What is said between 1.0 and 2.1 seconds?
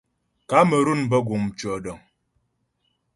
bə guŋ mtʉɔ̌dəŋ.